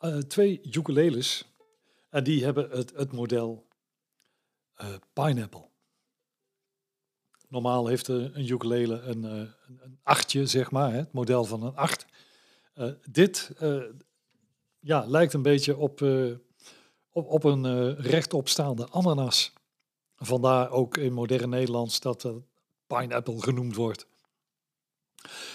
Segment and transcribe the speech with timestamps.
[0.00, 1.44] uh, twee ukuleles.
[2.08, 3.66] En die hebben het, het model
[4.80, 5.68] uh, Pineapple.
[7.48, 9.50] Normaal heeft een ukulele een, uh,
[9.80, 12.06] een achtje, zeg maar, het model van een acht.
[13.10, 13.52] dit
[14.80, 16.00] ja, lijkt een beetje op,
[17.10, 19.52] op, op een rechtopstaande ananas.
[20.16, 22.42] Vandaar ook in moderne Nederlands dat het
[22.86, 24.06] pineapple genoemd wordt.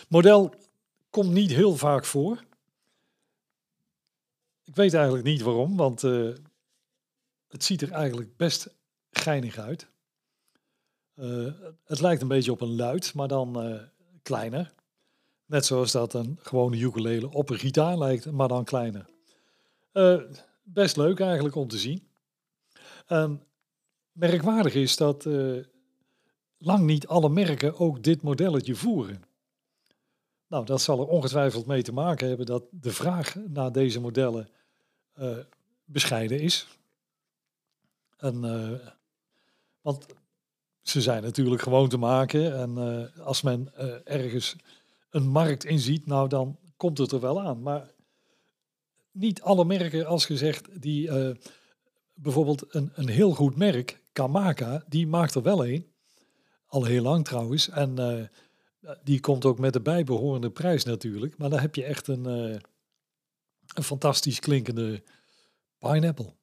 [0.07, 0.53] Model
[1.09, 2.43] komt niet heel vaak voor.
[4.65, 6.33] Ik weet eigenlijk niet waarom, want uh,
[7.47, 8.75] het ziet er eigenlijk best
[9.09, 9.87] geinig uit.
[11.15, 13.81] Uh, het lijkt een beetje op een luid, maar dan uh,
[14.21, 14.73] kleiner.
[15.45, 19.05] Net zoals dat een gewone ukulele op een gitaar lijkt, maar dan kleiner.
[20.63, 22.07] best leuk eigenlijk om te zien.
[23.05, 23.43] En
[24.11, 25.27] merkwaardig is dat
[26.57, 29.23] lang niet alle merken ook dit modelletje voeren.
[30.47, 34.49] Nou, dat zal er ongetwijfeld mee te maken hebben dat de vraag naar deze modellen
[35.19, 35.37] uh,
[35.85, 36.67] bescheiden is.
[38.17, 38.87] En, uh,
[39.81, 40.05] want
[40.81, 42.57] ze zijn natuurlijk gewoon te maken.
[42.57, 43.73] En uh, als men
[44.05, 44.55] ergens
[45.09, 47.61] een markt inziet, nou dan komt het er wel aan.
[47.61, 47.91] Maar
[49.11, 51.09] niet alle merken, als gezegd, die
[52.13, 55.91] bijvoorbeeld een, een heel goed merk, Kamaka, die maakt er wel een.
[56.65, 57.69] Al heel lang trouwens.
[57.69, 58.29] En
[59.03, 61.37] die komt ook met de bijbehorende prijs natuurlijk.
[61.37, 62.57] Maar dan heb je echt een, uh,
[63.73, 65.03] een fantastisch klinkende
[65.77, 66.33] pineapple.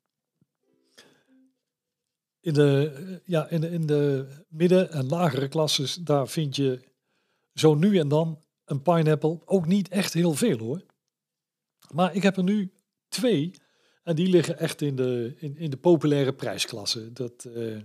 [2.40, 6.80] In de, ja, in de, in de midden- en lagere klasses, daar vind je
[7.54, 9.40] zo nu en dan een pineapple.
[9.44, 10.82] Ook niet echt heel veel hoor.
[11.92, 12.72] Maar ik heb er nu
[13.08, 13.54] twee.
[14.02, 17.12] En die liggen echt in de, in, in de populaire prijsklasse.
[17.12, 17.82] Dat, uh,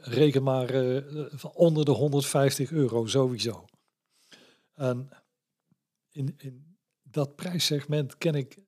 [0.00, 3.64] reken maar uh, onder de 150 euro sowieso.
[4.74, 5.08] En
[6.10, 8.58] in, in dat prijssegment ken ik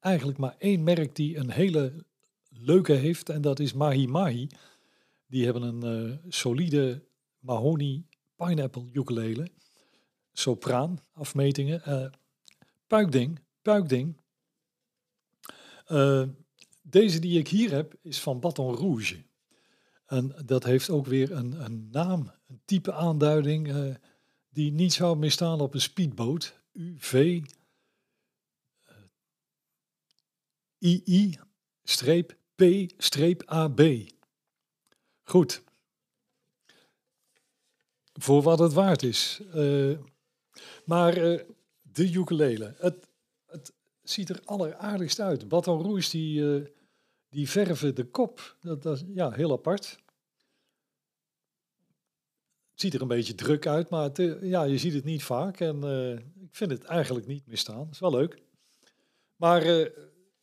[0.00, 2.04] eigenlijk maar één merk die een hele
[2.48, 3.28] leuke heeft.
[3.28, 4.46] En dat is Mahi Mahi.
[5.26, 7.04] Die hebben een uh, solide
[7.38, 8.06] mahogany
[8.36, 9.48] pineapple ukulele.
[10.32, 11.82] Sopraan afmetingen.
[11.88, 12.06] Uh,
[12.86, 14.16] puikding, puikding.
[16.82, 19.24] Deze die ik hier heb is van Baton Rouge.
[20.14, 23.94] En dat heeft ook weer een, een naam, een type aanduiding uh,
[24.48, 26.60] die niet zou misstaan op een speedboot.
[26.72, 27.40] UV
[30.78, 31.32] uh,
[32.56, 33.80] II-P-AB.
[35.22, 35.62] Goed.
[38.12, 39.40] Voor wat het waard is.
[39.54, 39.98] Uh,
[40.84, 41.14] maar
[41.82, 42.74] de ukulele.
[42.78, 43.08] Het,
[43.46, 45.48] het ziet er alleraardigst uit.
[45.48, 46.72] Baton Rouge die
[47.34, 48.56] die verven de kop.
[48.60, 49.98] Dat, dat ja, heel apart.
[52.74, 55.60] Ziet er een beetje druk uit, maar eh, ja, je ziet het niet vaak.
[55.60, 57.88] En uh, ik vind het eigenlijk niet meer staan.
[57.90, 58.42] is wel leuk.
[59.36, 59.86] Maar uh,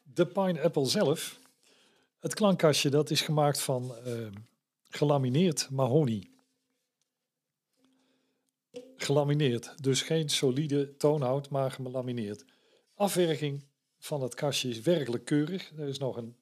[0.04, 1.40] de Pineapple zelf,
[2.20, 4.28] het klankkastje, dat is gemaakt van uh,
[4.84, 6.30] gelamineerd mahonie.
[8.96, 12.46] Gelamineerd, dus geen solide toonhout, maar gelamineerd.
[12.96, 13.64] Afwerking
[14.00, 15.72] van het kastje is werkelijk keurig.
[15.78, 16.36] Er is nog een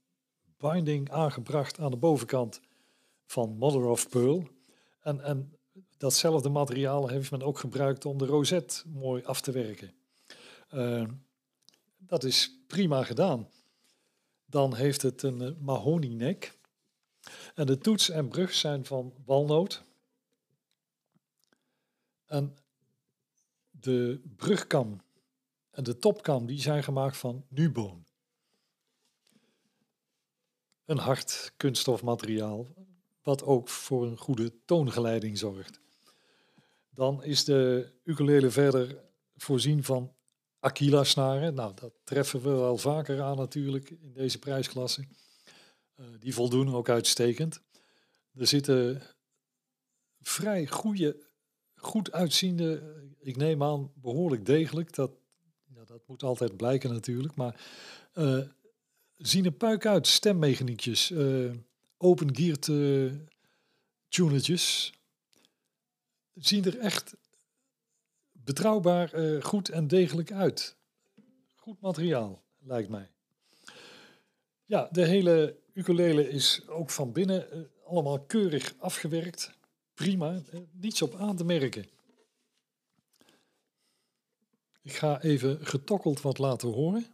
[0.58, 2.62] binding aangebracht aan de bovenkant
[3.26, 4.48] van Mother of Pearl.
[5.02, 5.59] En, en
[6.00, 9.94] datzelfde materiaal heeft men ook gebruikt om de rozet mooi af te werken.
[10.74, 11.08] Uh,
[11.98, 13.50] dat is prima gedaan.
[14.46, 16.58] Dan heeft het een uh, mahonienek.
[17.56, 19.84] En de toets en brug zijn van walnoot.
[22.26, 22.58] En
[23.70, 25.02] de brugkam
[25.72, 28.06] en de topkam die zijn gemaakt van nuboon
[30.90, 32.68] een hard kunststofmateriaal,
[33.23, 35.79] wat ook voor een goede toongeleiding zorgt.
[36.90, 39.03] Dan is de ukulele verder
[39.36, 40.14] voorzien van
[40.59, 41.53] Aquila-snaren.
[41.53, 45.08] Nou, dat treffen we wel vaker aan natuurlijk in deze prijsklasse.
[45.96, 47.62] Uh, die voldoen ook uitstekend.
[48.34, 49.02] Er zitten
[50.22, 51.30] vrij goede,
[51.76, 52.82] goed uitziende,
[53.20, 55.12] ik neem aan behoorlijk degelijk, dat,
[55.85, 57.62] dat moet altijd blijken natuurlijk, maar
[58.14, 58.42] uh,
[59.16, 60.08] zien er puik uit.
[60.08, 61.53] Stemmechaniekjes, uh,
[61.97, 62.66] open geared
[64.08, 64.94] tunertjes.
[66.40, 67.16] Zien er echt
[68.32, 70.78] betrouwbaar uh, goed en degelijk uit.
[71.56, 73.09] goed materiaal, lijkt mij.
[74.66, 79.52] Ja, de hele ukulele is ook van binnen eh, allemaal keurig afgewerkt.
[79.94, 81.86] Prima, eh, niets op aan te merken.
[84.82, 87.06] Ik ga even getokkeld wat laten horen.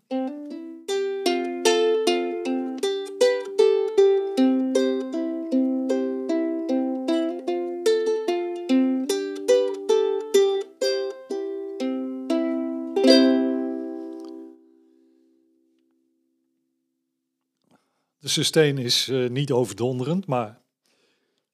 [18.35, 20.61] Sustain is uh, niet overdonderend, maar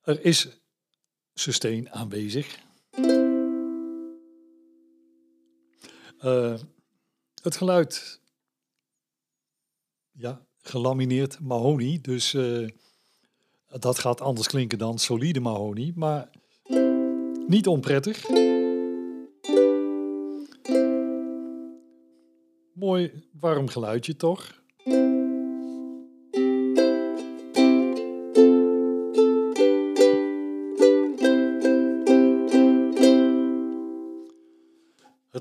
[0.02, 0.48] er is
[1.34, 2.60] sustain aanwezig.
[6.24, 6.60] Uh,
[7.42, 8.20] het geluid,
[10.12, 12.70] ja, gelamineerd mahonie, dus uh,
[13.68, 16.30] dat gaat anders klinken dan solide mahonie, maar
[17.48, 18.30] niet onprettig.
[22.74, 24.61] Mooi warm geluidje toch?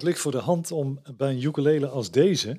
[0.00, 2.56] Het ligt voor de hand om bij een ukulele als deze,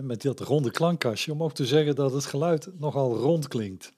[0.00, 3.92] met dat ronde klankkastje, om ook te zeggen dat het geluid nogal rond klinkt.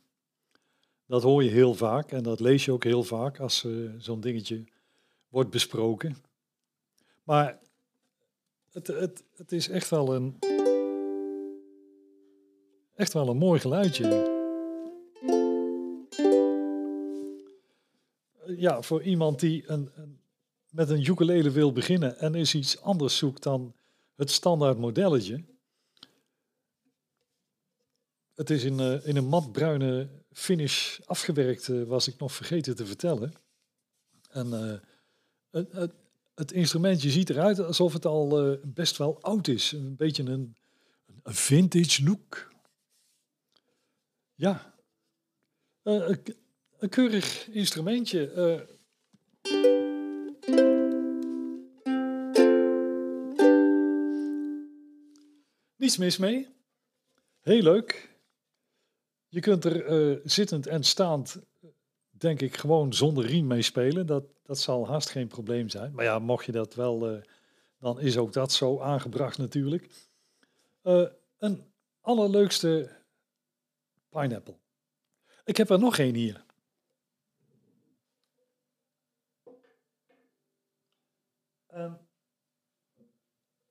[1.07, 4.21] Dat hoor je heel vaak en dat lees je ook heel vaak als uh, zo'n
[4.21, 4.65] dingetje
[5.29, 6.17] wordt besproken.
[7.23, 7.59] Maar
[8.73, 10.39] het, het, het is echt wel een,
[12.95, 14.35] echt wel een mooi geluidje.
[18.47, 20.25] Ja, voor iemand die een, een
[20.77, 23.75] met een ukulele wil beginnen en is iets anders zoekt dan
[24.15, 25.45] het standaard modelletje.
[28.35, 32.87] Het is in, uh, in een matbruine finish afgewerkt, uh, was ik nog vergeten te
[32.87, 33.33] vertellen.
[34.31, 34.75] En uh,
[35.51, 35.93] het,
[36.35, 39.73] het, instrumentje ziet eruit alsof het al best wel oud is.
[39.73, 40.57] Een beetje een,
[41.23, 42.53] een vintage look.
[44.35, 44.75] Ja,
[45.83, 48.67] een keurig instrumentje.
[55.87, 56.49] Niets mis mee.
[57.41, 58.19] Heel leuk.
[59.29, 61.41] Je kunt er uh, zittend en staand,
[62.11, 64.07] denk ik, gewoon zonder riem mee spelen.
[64.07, 65.95] Dat, dat zal haast geen probleem zijn.
[65.95, 67.23] Maar ja, mocht je dat wel, uh,
[67.79, 69.91] dan is ook dat zo aangebracht natuurlijk.
[70.83, 71.65] Uh, een
[72.01, 72.91] allerleukste
[74.09, 74.57] pineapple.
[75.45, 76.45] Ik heb er nog één hier.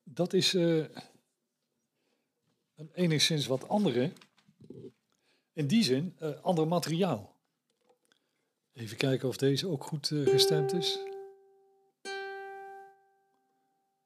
[0.04, 0.54] dat is
[2.75, 4.12] een enigszins wat andere,
[5.54, 7.36] in die zin, uh, ander materiaal.
[8.74, 11.00] Even kijken of deze ook goed uh, gestemd is.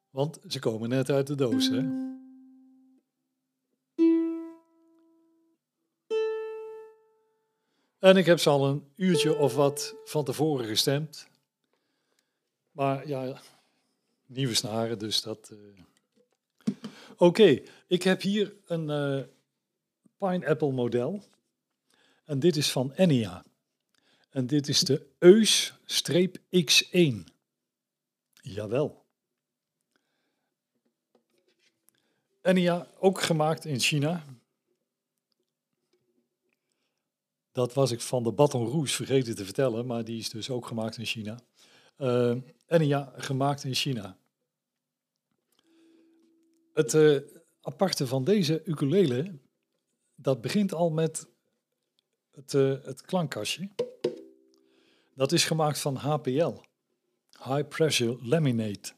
[0.09, 2.07] Want ze komen net uit de doos, hè?
[7.99, 11.27] En ik heb ze al een uurtje of wat van tevoren gestemd.
[12.71, 13.41] Maar ja,
[14.25, 15.49] nieuwe snaren, dus dat...
[15.53, 15.79] Uh,
[17.21, 19.23] Oké, ik heb hier een uh,
[20.17, 21.23] Pineapple model.
[22.25, 23.45] En dit is van Enia.
[24.29, 27.13] En dit is de Eus-X1.
[28.41, 29.05] Jawel.
[32.41, 34.23] Enia, ook gemaakt in China.
[37.51, 40.67] Dat was ik van de Baton Rouge vergeten te vertellen, maar die is dus ook
[40.67, 41.39] gemaakt in China.
[41.97, 42.35] Uh,
[42.67, 44.17] Enia, gemaakt in China.
[46.79, 47.19] Het uh,
[47.61, 49.39] aparte van deze ukulele,
[50.15, 51.27] dat begint al met
[52.31, 53.69] het, uh, het klankkastje.
[55.15, 56.53] Dat is gemaakt van HPL,
[57.43, 58.91] High Pressure Laminate.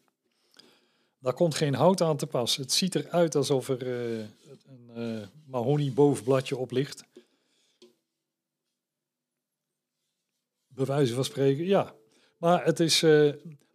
[1.20, 2.56] Daar komt geen hout aan te pas.
[2.56, 4.28] Het ziet eruit alsof er uh,
[4.66, 7.04] een mahonie bovenbladje op ligt.
[10.68, 11.96] Bij wijze van spreken, ja.
[12.38, 13.02] Maar het is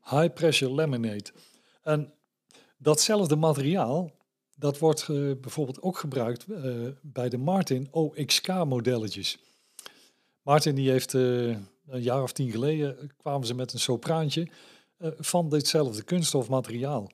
[0.02, 1.32] high pressure laminate.
[1.82, 2.14] En
[2.76, 4.10] Datzelfde materiaal,
[4.56, 5.06] dat wordt
[5.40, 9.38] bijvoorbeeld ook gebruikt uh, bij de Martin OXK modelletjes.
[10.42, 11.56] Martin die heeft uh,
[11.86, 14.48] een jaar of tien geleden kwamen ze met een sopraantje
[15.18, 17.10] van ditzelfde kunststofmateriaal.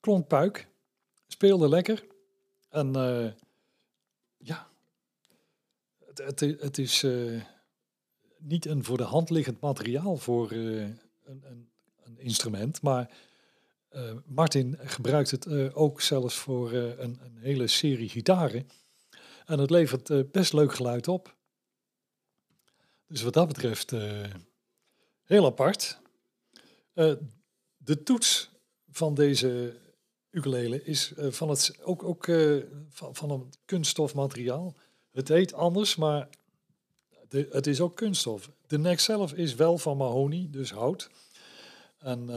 [0.00, 0.68] klonk puik,
[1.26, 2.06] speelde lekker
[2.68, 2.92] en
[4.36, 4.68] ja,
[6.04, 7.06] het, het, het is
[8.38, 11.70] niet een voor de hand liggend materiaal voor een, een,
[12.04, 13.10] een instrument, maar
[13.92, 18.68] uh, Martin gebruikt het uh, ook zelfs voor uh, een, een, hele serie gitaren.
[19.46, 21.36] En het levert best leuk geluid op.
[23.06, 23.94] Dus wat dat betreft
[25.24, 26.00] heel apart.
[27.76, 28.50] de toets
[28.90, 29.76] van deze
[30.30, 32.24] ukulele is van het, ook, ook
[32.88, 34.74] van, van een kunststofmateriaal.
[35.10, 36.28] Het heet anders, maar
[37.28, 38.50] het is ook kunststof.
[38.66, 41.10] De nek zelf is wel van mahonie, dus hout.
[41.98, 42.28] En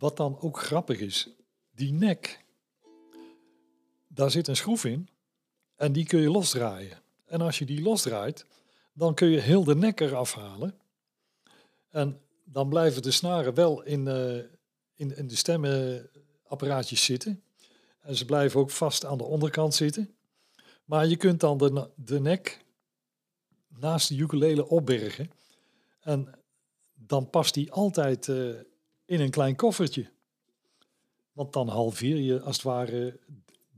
[0.00, 1.28] wat dan ook grappig is,
[1.70, 2.44] die nek,
[4.08, 5.08] daar zit een schroef in
[5.76, 6.98] en die kun je losdraaien.
[7.24, 8.46] En als je die losdraait,
[8.92, 10.74] dan kun je heel de nek eraf halen.
[11.90, 14.36] En dan blijven de snaren wel in, uh,
[14.94, 17.42] in, in de stemmenapparaatjes zitten.
[18.00, 20.14] En ze blijven ook vast aan de onderkant zitten.
[20.84, 22.64] Maar je kunt dan de, de nek
[23.68, 25.30] naast de ukulele opbergen.
[26.00, 26.38] En
[26.94, 28.56] dan past die altijd uh,
[29.10, 30.06] in een klein koffertje.
[31.32, 33.18] Want dan halveer je als het ware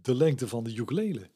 [0.03, 1.31] de lengte van de ukulele.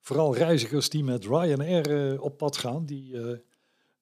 [0.00, 3.36] Vooral reizigers die met Ryanair uh, op pad gaan, die, uh,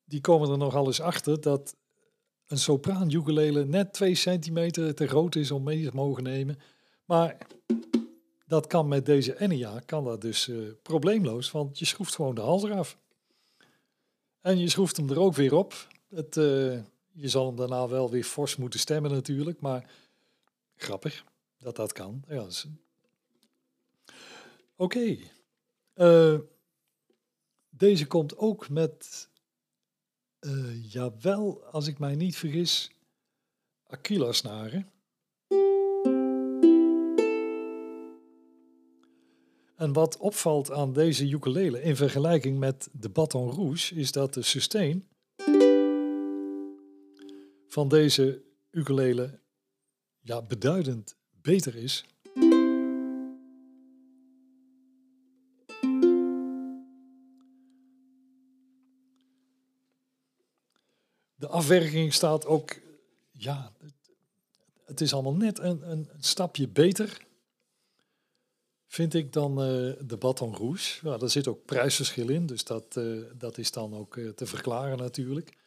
[0.04, 1.76] die komen er nogal eens achter dat
[2.46, 6.58] een sopraan ukulele net 2 centimeter te groot is om mee te mogen nemen.
[7.04, 7.36] Maar
[8.46, 12.40] dat kan met deze Enya, kan dat dus uh, probleemloos, want je schroeft gewoon de
[12.40, 12.98] hals eraf.
[14.40, 15.88] En je schroeft hem er ook weer op.
[16.08, 16.36] Het,
[17.12, 19.90] je zal hem daarna wel weer fors moeten stemmen natuurlijk, maar
[20.76, 21.24] grappig
[21.58, 22.24] dat dat kan.
[22.28, 22.46] Ja,
[24.76, 25.16] Oké.
[25.94, 26.38] Uh,
[27.70, 29.28] deze komt ook met,
[30.40, 32.90] uh, jawel, als ik mij niet vergis,
[33.86, 34.90] Aquila-snaren.
[39.76, 44.42] En wat opvalt aan deze ukulele in vergelijking met de Baton Rouge is dat de
[44.42, 45.08] sustain
[47.72, 49.40] van deze ukulele
[50.20, 52.04] ja, beduidend beter is.
[61.34, 62.80] De afwerking staat ook,
[63.30, 63.72] ja,
[64.84, 67.26] het is allemaal net een, een stapje beter,
[68.86, 71.08] vind ik, dan uh, de Baton Rouge.
[71.08, 74.46] Ja, daar zit ook prijsverschil in, dus dat, uh, dat is dan ook uh, te
[74.46, 75.60] verklaren natuurlijk.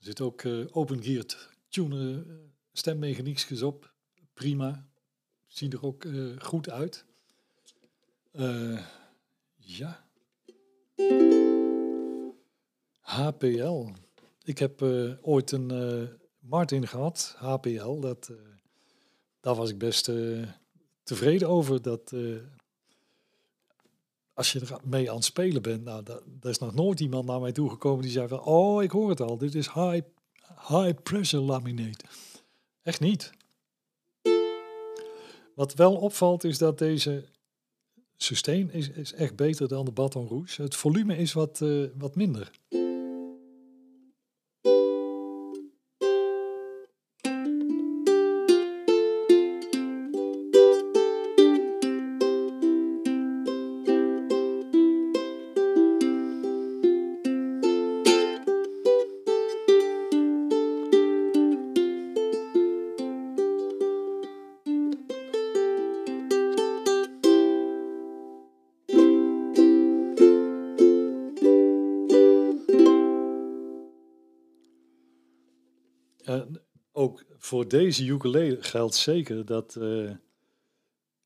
[0.00, 2.34] Er zit ook uh, open-geared tunen uh,
[2.72, 3.92] stemmechaniekjes op.
[4.34, 4.88] Prima.
[5.46, 7.04] Ziet er ook uh, goed uit.
[9.56, 10.08] ja.
[13.00, 13.88] HPL.
[14.44, 14.82] Ik heb
[15.20, 18.00] ooit een Martin gehad, HPL.
[18.00, 18.30] Dat,
[19.40, 20.10] daar was ik best
[21.02, 21.82] tevreden over.
[21.82, 22.14] Dat
[24.40, 27.40] als je er mee aan het spelen bent, nou, daar is nog nooit iemand naar
[27.40, 30.00] mij toegekomen die zei van, oh, ik hoor het al, dit is high,
[30.68, 32.04] high pressure laminate.
[32.82, 33.30] Echt niet.
[35.54, 37.24] Wat wel opvalt is dat deze
[38.16, 40.62] sustain is, is echt beter dan de Baton Rouge.
[40.62, 42.50] Het volume is wat, uh, wat minder.
[77.50, 80.10] Voor deze ukulele geldt zeker dat, uh,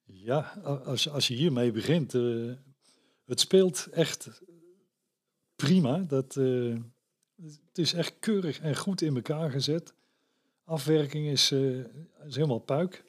[0.05, 0.41] ja,
[0.85, 2.53] als, als je hiermee begint, uh,
[3.25, 4.29] het speelt echt
[5.57, 5.99] prima.
[5.99, 6.77] Dat, uh,
[7.43, 9.95] het is echt keurig en goed in elkaar gezet.
[10.65, 11.53] Afwerking is,
[12.27, 13.05] is helemaal puik.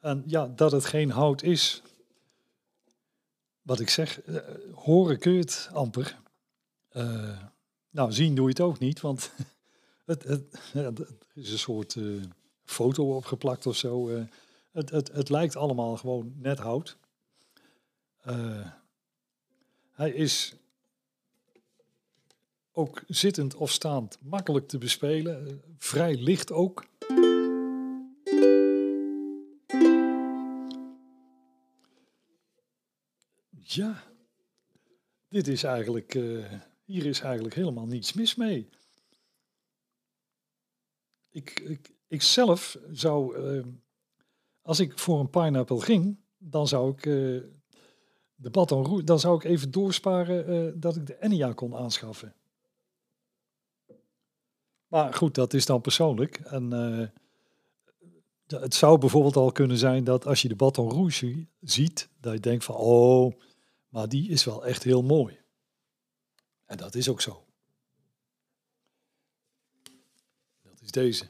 [0.00, 1.82] En ja, dat het geen hout is,
[3.62, 4.20] wat ik zeg,
[4.72, 6.18] horen kun je het amper.
[7.90, 9.32] nou, zien doe je het ook niet, want
[10.04, 10.58] Het, het,
[11.34, 12.22] is een soort uh,
[12.64, 14.08] foto opgeplakt of zo.
[14.08, 14.24] Uh,
[14.72, 16.96] het, het, het lijkt allemaal gewoon net hout.
[18.26, 18.70] Uh,
[19.90, 20.54] hij is
[22.72, 25.62] ook zittend of staand makkelijk te bespelen.
[25.78, 26.86] Vrij licht ook.
[33.60, 34.02] Ja,
[35.28, 36.12] dit is eigenlijk,
[36.84, 38.68] hier is eigenlijk helemaal niets mis mee
[41.34, 43.64] ik, ik, ik zelf zou, uh,
[44.62, 47.42] als ik voor een pineapple ging, dan zou ik uh,
[48.34, 52.34] de Baton dan zou ik even doorsparen uh, dat ik de Enya kon aanschaffen.
[54.86, 56.38] Maar goed, dat is dan persoonlijk.
[56.38, 56.70] En
[58.46, 62.40] het zou bijvoorbeeld al kunnen zijn dat als je de Baton Rouge ziet, dat je
[62.40, 63.40] denkt van, oh,
[63.88, 65.40] maar die is wel echt heel mooi.
[66.64, 67.43] En dat is ook zo.
[70.94, 71.24] Deze.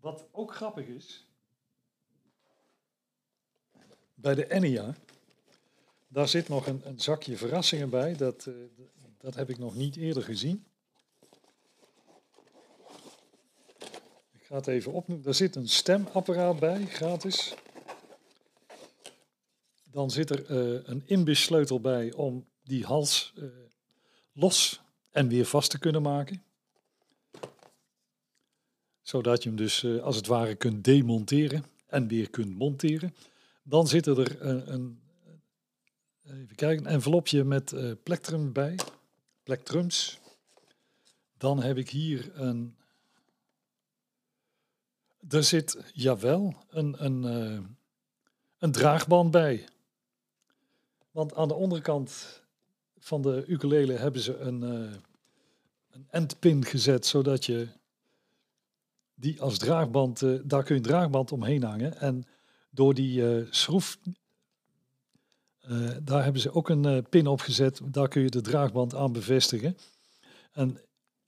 [0.00, 1.26] Wat ook grappig is,
[4.14, 4.94] bij de Enia,
[6.08, 8.16] daar zit nog een, een zakje verrassingen bij.
[8.16, 8.54] Dat, uh,
[9.18, 10.64] dat heb ik nog niet eerder gezien.
[14.32, 15.24] Ik ga het even opnoemen.
[15.24, 17.54] Daar zit een stemapparaat bij, gratis.
[19.94, 23.44] Dan zit er uh, een inbussleutel bij om die hals uh,
[24.32, 26.42] los en weer vast te kunnen maken.
[29.02, 33.14] Zodat je hem dus uh, als het ware kunt demonteren en weer kunt monteren.
[33.62, 35.00] Dan zit er een,
[36.24, 38.78] even kijken, een envelopje met plektrum bij.
[39.42, 40.18] Plektrums.
[41.38, 42.76] Dan heb ik hier een.
[45.28, 47.22] Er zit, jawel, een, een,
[48.58, 49.68] een draagband bij.
[51.14, 52.42] Want aan de onderkant
[52.98, 54.92] van de ukulele hebben ze een, uh,
[55.90, 57.68] een endpin gezet, zodat je
[59.14, 62.00] die als draagband, uh, daar kun je een draagband omheen hangen.
[62.00, 62.24] En
[62.70, 63.98] door die uh, schroef,
[66.02, 69.76] daar hebben ze ook een pin op gezet, daar kun je de draagband aan bevestigen.
[70.52, 70.80] En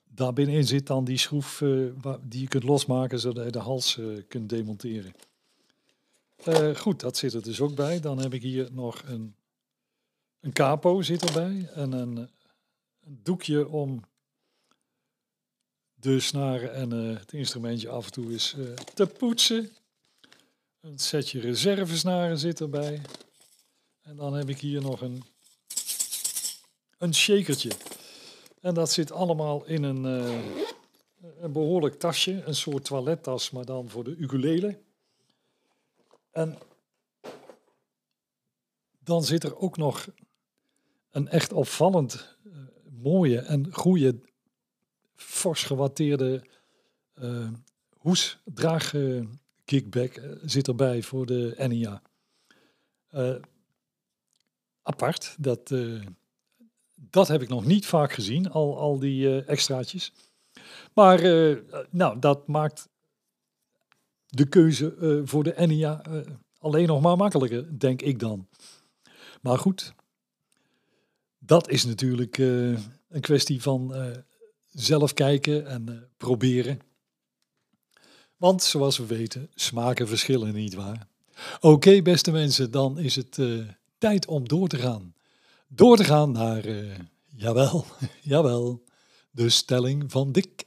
[0.04, 1.62] daar binnenin zit dan die schroef
[2.22, 5.12] die je kunt losmaken, zodat je de hals kunt demonteren.
[6.74, 8.00] goed, dat zit er dus ook bij.
[8.00, 9.34] Dan heb ik hier nog een
[10.46, 12.16] een capo zit erbij en een,
[13.06, 14.04] een doekje om
[15.94, 19.70] de snaren en uh, het instrumentje af en toe is uh, te poetsen.
[20.80, 23.00] Een setje reservesnaren zit erbij.
[24.02, 25.24] En dan heb ik hier nog een,
[26.98, 27.70] een shakertje.
[28.60, 30.04] En dat zit allemaal in een,
[31.40, 34.78] een behoorlijk tasje, een soort toilettas, maar dan voor de ukulele.
[36.30, 36.58] En
[38.98, 40.06] dan zit er ook nog
[41.16, 42.52] een echt opvallend uh,
[43.02, 44.20] mooie en goede,
[45.14, 46.42] fors gewatteerde
[47.22, 47.48] uh,
[47.98, 49.24] hoes draag uh,
[49.64, 52.02] kickback zit erbij voor de NIA.
[54.82, 55.74] apart, dat,
[56.94, 60.12] dat heb ik nog niet vaak gezien, al, al die extraatjes.
[60.94, 61.20] Maar
[61.90, 62.88] nou, dat maakt
[64.26, 66.02] de keuze voor de NIA
[66.58, 68.48] alleen nog maar makkelijker, denk ik dan.
[69.40, 69.94] Maar goed,
[71.46, 72.78] dat is natuurlijk uh,
[73.08, 74.06] een kwestie van uh,
[74.72, 76.80] zelf kijken en uh, proberen.
[78.36, 81.06] Want zoals we weten, smaken verschillen niet waar.
[81.60, 83.38] Oké, beste mensen, dan is het
[83.98, 85.14] tijd om door te gaan.
[85.68, 86.64] Door te gaan naar,
[87.26, 87.84] jawel,
[88.22, 88.82] jawel,
[89.30, 90.65] de stelling van Dick.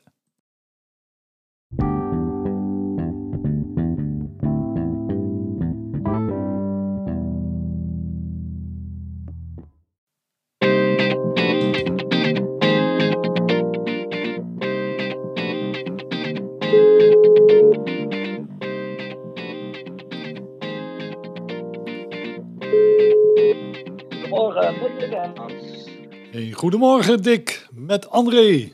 [26.39, 28.71] Hey, goedemorgen Dick, met André.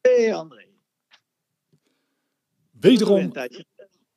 [0.00, 0.66] Hey André.
[2.70, 3.32] Wederom,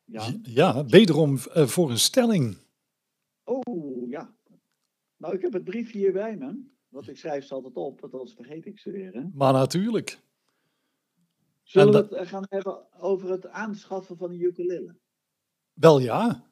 [0.04, 0.34] ja.
[0.42, 2.56] ja, wederom uh, voor een stelling.
[3.44, 4.34] Oh ja.
[5.16, 6.64] Nou, ik heb het briefje hier bij me.
[6.88, 9.12] Want ik schrijf ze altijd op, want anders vergeet ik ze weer.
[9.12, 9.22] Hè?
[9.32, 10.20] Maar natuurlijk.
[11.62, 14.96] Zullen we het eh, gaan hebben over het aanschaffen van een ukulele?
[15.72, 16.44] Wel ja.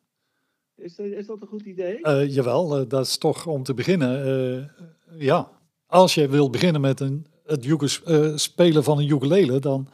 [0.75, 1.99] Is dat, is dat een goed idee?
[2.03, 4.29] Uh, jawel, uh, dat is toch om te beginnen.
[4.29, 5.57] Uh, ja,
[5.89, 9.89] als je wil beginnen met een, het spelen van een ukulele, dan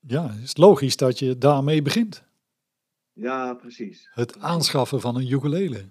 [0.00, 2.24] ja, is het logisch dat je daarmee begint.
[3.12, 4.10] Ja, precies.
[4.12, 5.90] Het aanschaffen van een ukulele.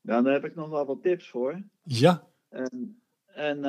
[0.00, 1.62] Dan heb ik nog wel wat tips voor.
[1.82, 2.28] Ja.
[2.48, 3.60] En, en,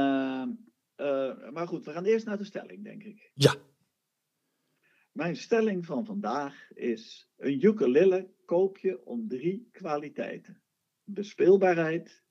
[1.54, 3.32] maar goed, we gaan eerst naar de stelling, denk ik.
[3.34, 3.56] Ja.
[5.12, 10.62] Mijn stelling van vandaag is: een ukulele koop je om drie kwaliteiten:
[11.04, 12.24] bespeelbaarheid,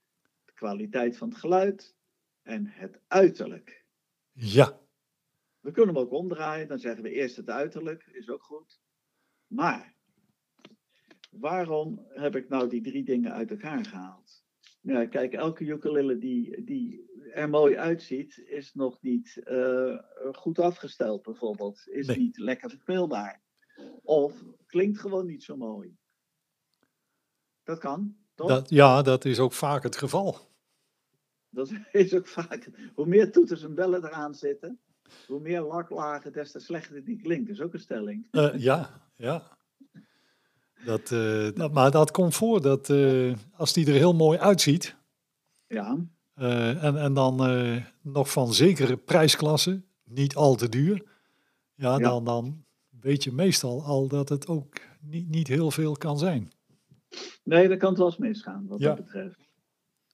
[0.56, 1.96] kwaliteit van het geluid
[2.42, 3.84] en het uiterlijk.
[4.32, 4.80] Ja.
[5.60, 8.80] We kunnen hem ook omdraaien, dan zeggen we eerst het uiterlijk, is ook goed.
[9.46, 9.94] Maar
[11.30, 14.44] waarom heb ik nou die drie dingen uit elkaar gehaald?
[14.80, 19.98] Nou, kijk, elke ukulele die, die er mooi uitziet, is nog niet uh,
[20.32, 21.88] goed afgesteld bijvoorbeeld.
[21.88, 22.18] Is nee.
[22.18, 23.42] niet lekker speelbaar.
[24.02, 25.96] Of klinkt gewoon niet zo mooi.
[27.62, 28.48] Dat kan, toch?
[28.48, 30.38] Dat, ja, dat is ook vaak het geval.
[31.50, 32.68] Dat is ook vaak.
[32.94, 34.78] Hoe meer toeters en bellen eraan zitten,
[35.26, 37.46] hoe meer laklagen, des te slechter die klinkt.
[37.46, 38.26] Dat is ook een stelling.
[38.32, 39.42] Uh, ja, ja.
[40.84, 44.96] Dat, eh, dat, maar dat komt voor dat eh, als die er heel mooi uitziet.
[45.66, 45.98] Ja.
[46.34, 51.04] eh, en, en dan eh, nog van zekere prijsklasse, niet al te duur.
[51.74, 51.98] Ja, Ja.
[51.98, 52.64] Dan, dan
[53.00, 56.50] weet je meestal al dat het ook niet, niet heel veel kan zijn.
[57.44, 58.86] Nee, dat kan het wel eens misgaan wat Ja.
[58.94, 59.48] dat betreft.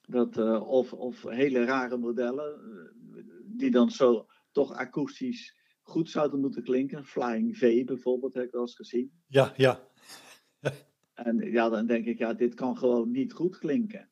[0.06, 2.54] Dat, eh, of, of hele rare modellen,
[3.14, 7.04] eh, die dan zo toch akoestisch goed zouden moeten klinken.
[7.04, 9.12] Flying V bijvoorbeeld, heb ik wel eens gezien.
[9.26, 9.80] Ja, ja.
[11.14, 14.10] En ja, dan denk ik, ja, dit kan gewoon niet goed klinken.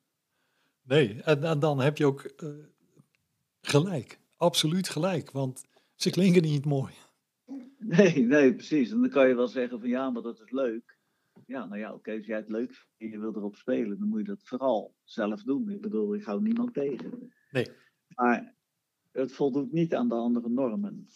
[0.82, 2.48] Nee, en, en dan heb je ook eh,
[3.60, 4.20] gelijk.
[4.36, 5.64] Absoluut gelijk, want
[5.94, 6.92] ze klinken niet mooi.
[7.78, 8.90] Nee, nee, precies.
[8.90, 10.98] En dan kan je wel zeggen van ja, maar dat is leuk.
[11.50, 14.08] Ja, nou ja, oké, als jij het leuk vindt en je wil erop spelen, dan
[14.08, 15.68] moet je dat vooral zelf doen.
[15.70, 17.32] Ik bedoel, ik hou niemand tegen.
[17.50, 17.66] Nee.
[18.14, 18.54] Maar
[19.12, 21.08] het voldoet niet aan de andere normen.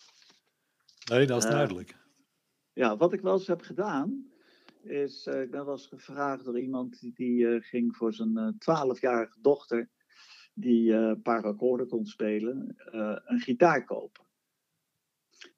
[1.11, 1.97] Nee, dat is Eh, duidelijk.
[2.73, 4.31] Ja, wat ik wel eens heb gedaan,
[4.83, 8.55] is, eh, ik ben wel eens gevraagd door iemand die, die eh, ging voor zijn
[8.59, 9.91] twaalfjarige dochter,
[10.55, 12.75] die een paar akkoorden kon spelen,
[13.25, 14.24] een gitaar kopen.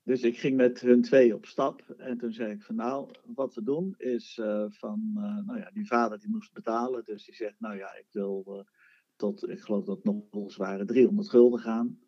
[0.07, 3.55] Dus ik ging met hun twee op stap en toen zei ik van nou, wat
[3.55, 7.35] we doen is eh, van, eh, nou ja, die vader die moest betalen, dus die
[7.35, 8.73] zegt nou ja, ik wil eh,
[9.16, 12.01] tot, ik geloof dat nog zware 300 gulden gaan.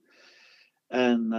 [0.87, 1.33] En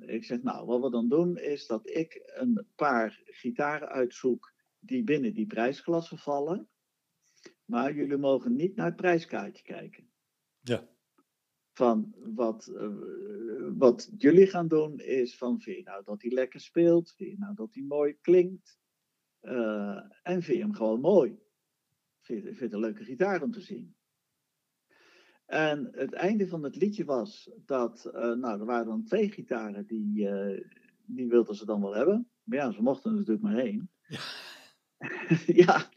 [0.00, 5.04] ik zeg, nou, wat we dan doen is dat ik een paar gitaren uitzoek die
[5.04, 6.68] binnen die prijsklasse vallen.
[7.64, 10.10] Maar jullie mogen niet naar het prijskaartje kijken.
[10.60, 10.88] Ja.
[11.72, 12.88] Van wat, eh,
[13.76, 17.12] wat jullie gaan doen is van, vind je nou dat hij lekker speelt?
[17.12, 18.78] Vind je nou dat hij mooi klinkt?
[19.40, 21.38] Eh, en vind je hem gewoon mooi?
[22.20, 23.96] Vind je, het een leuke gitaar om te zien?
[25.46, 29.86] En het einde van het liedje was dat, eh, nou, er waren dan twee gitaren
[29.86, 30.28] die,
[31.04, 32.30] die wilden ze dan wel hebben.
[32.42, 33.90] Maar ja, ze mochten er natuurlijk maar één.
[34.06, 34.20] Ja.
[35.64, 35.90] ja.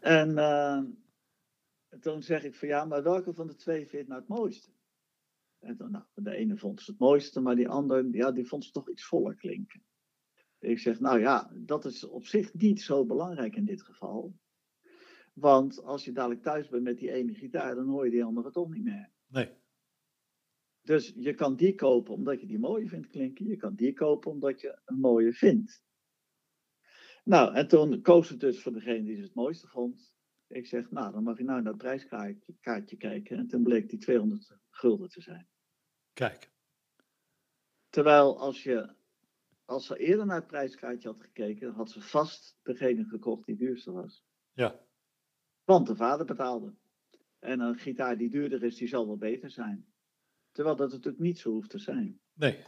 [0.00, 0.34] En
[2.00, 4.75] toen zeg ik van ja, maar welke van de twee vind je nou het mooiste?
[5.58, 8.64] En dan, nou, de ene vond ze het mooiste, maar die andere, ja, die vond
[8.64, 9.82] ze toch iets voller klinken.
[10.58, 14.34] Ik zeg, nou ja, dat is op zich niet zo belangrijk in dit geval.
[15.32, 18.50] Want als je dadelijk thuis bent met die ene gitaar, dan hoor je die andere
[18.50, 19.10] toch niet meer.
[19.26, 19.50] Nee.
[20.82, 23.46] Dus je kan die kopen omdat je die mooie vindt klinken.
[23.46, 25.84] Je kan die kopen omdat je een mooie vindt.
[27.24, 30.14] Nou, en toen koos het dus voor degene die ze het mooiste vond.
[30.46, 33.38] Ik zeg, nou, dan mag je nou naar het prijskaartje kaartje kijken.
[33.38, 35.48] En toen bleek die 200 gulden te zijn.
[36.12, 36.50] Kijk.
[37.88, 38.94] Terwijl als je,
[39.64, 43.92] als ze eerder naar het prijskaartje had gekeken, had ze vast degene gekocht die duurste
[43.92, 44.24] was.
[44.52, 44.80] Ja.
[45.64, 46.74] Want de vader betaalde.
[47.38, 49.86] En een gitaar die duurder is, die zal wel beter zijn.
[50.52, 52.20] Terwijl dat natuurlijk niet zo hoeft te zijn.
[52.32, 52.64] Nee.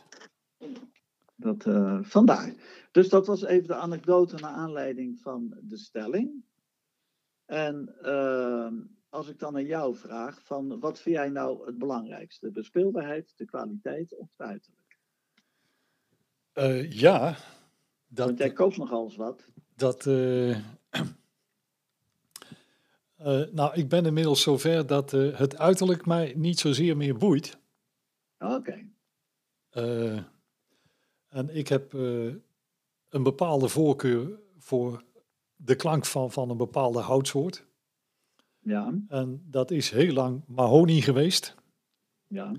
[1.37, 2.55] Dat, eh, vandaar.
[2.91, 6.45] Dus dat was even de anekdote naar aanleiding van de stelling.
[7.45, 8.73] En eh,
[9.09, 12.51] als ik dan aan jou vraag, van wat vind jij nou het belangrijkste?
[12.53, 14.99] De speelbaarheid, de kwaliteit of het uiterlijk?
[16.53, 17.37] Eh, ja.
[18.07, 19.45] Dat, Want jij koopt nogal eens wat.
[19.77, 20.51] dat eh,
[23.17, 27.59] eh, nou, ik ben inmiddels zover dat het uiterlijk mij niet zozeer meer boeit.
[28.39, 28.87] Oké,
[29.69, 30.19] Eh,
[31.29, 35.05] en ik heb een bepaalde voorkeur voor
[35.57, 37.67] de klank van, van een bepaalde houtsoort.
[38.61, 41.55] Ja, En dat is heel lang mahonie geweest.
[42.27, 42.53] ja,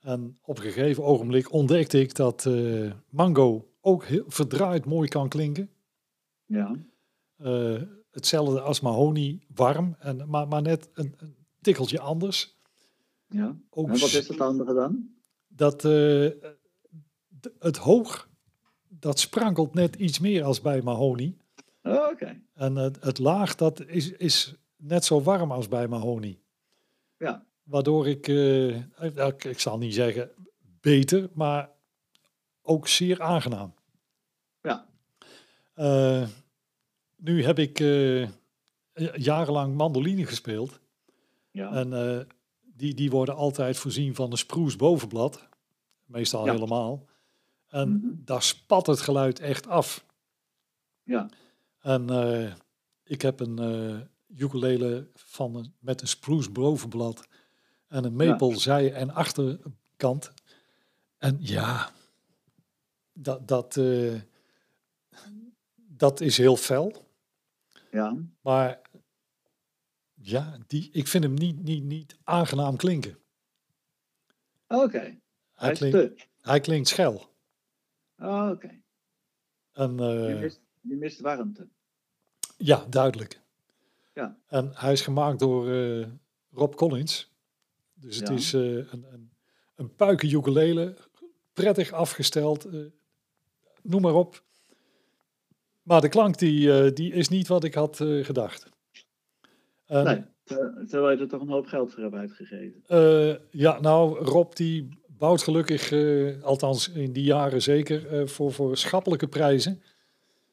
[0.00, 5.28] En op een gegeven ogenblik ontdekte ik dat eh, mango ook heel verdraaid mooi kan
[5.28, 5.70] klinken.
[6.46, 6.76] ja,
[7.36, 12.56] Eh, hetzelfde als mahonie, warm, en, maar, maar net een, een tikkeltje anders.
[13.28, 13.56] ja.
[13.70, 15.08] Ook En wat is het andere dan?
[15.48, 16.28] dat eh,
[17.58, 18.28] het hoog,
[18.88, 21.36] dat sprankelt net iets meer als bij mahonie.
[21.82, 24.54] Oh, Oké, En het, het laag, dat is, is
[24.86, 26.42] net zo warm als bij mahonie.
[27.16, 28.76] ja, Waardoor ik, eh,
[29.26, 30.30] ik, ik zal niet zeggen
[30.80, 31.70] beter, maar
[32.62, 33.74] ook zeer aangenaam.
[34.60, 34.86] ja,
[35.74, 36.28] Eh,
[37.16, 38.28] nu heb ik eh,
[39.14, 40.80] jarenlang mandoline gespeeld.
[41.50, 42.26] ja, En
[42.62, 45.48] die, die worden altijd voorzien van een sproes bovenblad.
[46.04, 46.52] Meestal Ja.
[46.52, 47.06] helemaal.
[47.66, 48.06] En Mhm.
[48.24, 50.06] daar spat het geluid echt af.
[51.02, 51.28] ja,
[51.80, 52.08] En
[53.04, 53.58] ik heb een
[54.36, 57.28] ukulele van een, met een spruce bovenblad
[57.88, 60.32] en een maple zij- en achterkant.
[61.18, 61.90] En ja,
[63.12, 64.20] dat, dat, eh,
[65.76, 67.08] dat is heel fel.
[67.90, 68.16] ja.
[68.40, 68.80] Maar
[70.14, 73.18] ja, die, ik vind hem niet, niet, niet aangenaam klinken.
[74.68, 75.18] Oké,
[75.54, 77.34] Hij, klinkt, hij klinkt schel.
[78.18, 78.80] Oh, Oké,
[79.72, 81.68] En, je, eh, mist, je mist warmte.
[82.56, 83.40] Ja, duidelijk.
[84.16, 84.36] Ja.
[84.46, 86.06] En hij is gemaakt door eh,
[86.52, 87.32] Rob Collins.
[87.94, 88.34] Dus het Ja.
[88.34, 89.30] is eh, een, een,
[89.74, 90.96] een puiken ukulele,
[91.52, 92.80] prettig afgesteld, eh,
[93.82, 94.42] noem maar op.
[95.82, 98.68] Maar de klank die, die is niet wat ik had gedacht.
[99.86, 102.82] En, nee, ter- terwijl je er toch een hoop geld voor hebt uitgegeven.
[103.50, 105.92] ja, nou, Rob die bouwt gelukkig,
[106.42, 109.82] althans in die jaren zeker, voor, voor schappelijke prijzen.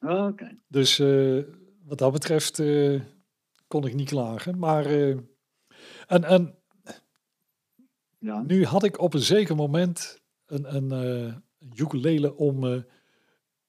[0.02, 0.58] Oh, Oké.
[0.68, 0.98] Dus
[1.86, 2.62] wat dat betreft
[3.74, 4.60] kon ik niet klagen.
[4.60, 5.18] Maar eh,
[6.08, 6.56] en, en
[8.20, 8.42] Ja.
[8.42, 11.44] nu had ik op een zeker moment een, een, een
[11.76, 12.64] ukulele om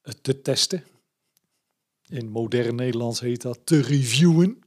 [0.01, 0.83] het te testen.
[2.07, 4.59] In modern Nederlands heet dat te reviewen.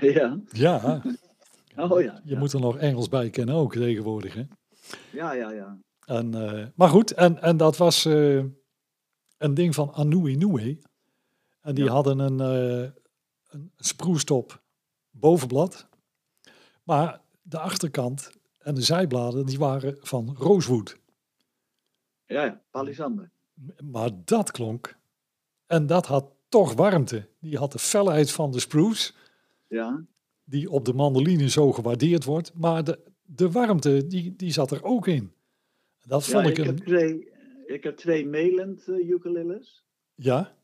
[0.00, 0.40] Ja.
[0.50, 1.02] Ja,
[1.76, 2.20] Oh ja.
[2.24, 2.38] je ja.
[2.38, 4.34] moet er nog Engels bij kennen ook tegenwoordig.
[4.34, 4.42] Hè?
[5.12, 5.78] Ja, ja, ja.
[6.06, 6.30] En,
[6.76, 10.78] maar goed, en, en dat was een ding van Anu Inoue.
[11.60, 11.90] En die Ja.
[11.92, 12.40] hadden een,
[13.52, 14.62] een sproestop
[15.10, 15.88] bovenblad.
[16.82, 20.98] Maar de achterkant en de zijbladen die waren van rooswood.
[22.26, 22.62] Ja, ja.
[22.70, 23.30] Palisander.
[23.84, 24.96] Maar dat klonk.
[25.66, 27.28] En dat had toch warmte.
[27.38, 29.12] Die had de felheid van de spruce,
[29.68, 30.04] Ja.
[30.44, 32.54] die op de mandoline zo gewaardeerd wordt.
[32.54, 35.32] Maar de, de warmte, die, die zat er ook in.
[36.06, 36.84] Dat ja vond ik, ik heb een...
[36.84, 37.32] twee,
[37.66, 39.84] ik heb twee Melend uh, ukuleles.
[40.14, 40.56] Ja,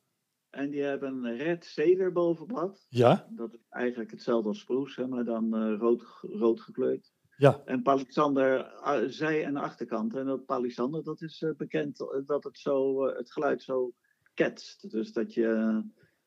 [0.51, 2.87] En die hebben een red ceder bovenblad.
[2.89, 7.13] ja, Dat is eigenlijk hetzelfde als spruce, hè, maar dan eh, rood, rood gekleurd.
[7.37, 7.63] ja.
[7.65, 10.15] En palisander eh, zij- en achterkant.
[10.17, 13.93] En dat palisander, dat is eh, bekend dat het, zo, het geluid zo
[14.35, 14.91] ketst.
[14.91, 15.83] Dus dat je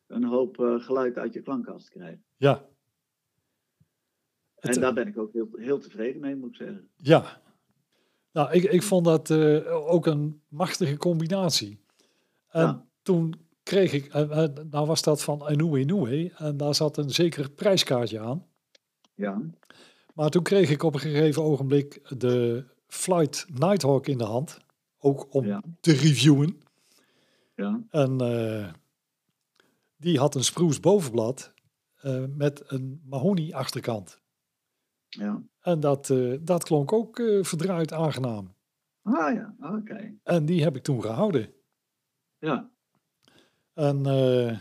[0.07, 2.21] een hoop geluid uit je klankkast krijgt.
[2.37, 2.69] Ja.
[4.55, 6.89] Het, En daar ben ik ook heel, heel tevreden mee, moet ik zeggen.
[6.95, 7.41] Ja.
[8.31, 9.31] Nou, ik, ik vond dat
[9.71, 11.79] ook een machtige combinatie.
[12.47, 12.87] En Ja.
[13.01, 17.09] toen kreeg ik, eh, eh, nou was dat van Inoue Inoue, en daar zat een
[17.09, 18.45] zeker prijskaartje aan.
[19.13, 19.41] Ja,
[20.13, 24.57] Maar toen kreeg ik op een gegeven ogenblik de Flight Nighthawk in de hand,
[24.99, 25.63] ook om Ja.
[25.79, 26.57] te reviewen.
[27.55, 28.73] ja, En eh,
[29.97, 31.53] die had een spruce bovenblad
[31.95, 34.19] eh, met een mahonie achterkant.
[35.09, 35.41] ja.
[35.61, 38.53] En dat, eh, dat klonk ook eh, verdraaid aangenaam.
[39.01, 40.13] Ah ja, oké.
[40.23, 41.53] En die heb ik toen gehouden.
[42.37, 42.69] Ja,
[43.81, 44.59] En eh,